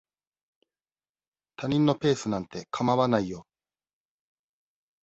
[1.57, 3.45] 他人のペースなんて構わないよ。